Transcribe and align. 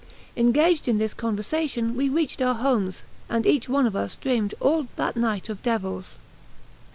Engaged 0.35 0.87
in 0.87 0.97
this 0.97 1.13
conversation, 1.13 1.95
we 1.95 2.09
reached 2.09 2.41
our 2.41 2.55
homes, 2.55 3.03
and 3.29 3.45
each 3.45 3.69
one 3.69 3.85
of 3.85 3.95
us 3.95 4.15
dreamed 4.15 4.55
all 4.59 4.87
that 4.95 5.15
night 5.15 5.47
of 5.47 5.61
devils. 5.61 6.17